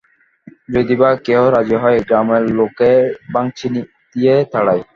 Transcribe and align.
যদি 0.73 0.93
বা 1.01 1.09
কেহ 1.25 1.41
রাজি 1.55 1.77
হয়, 1.83 1.99
গ্রামের 2.07 2.43
লোকে 2.57 2.91
ভাংচি 3.33 3.67
দিয়া 4.11 4.35
তাড়ায়। 4.51 4.83